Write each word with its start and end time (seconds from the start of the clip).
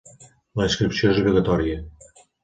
La 0.61 0.65
inscripció 0.69 1.11
és 1.15 1.19
obligatòria. 1.23 1.77